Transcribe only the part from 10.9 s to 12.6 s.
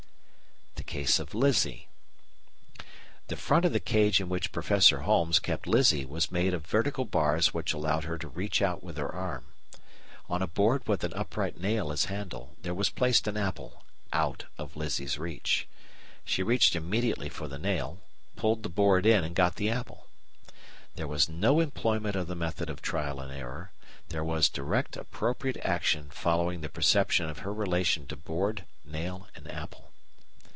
an upright nail as handle,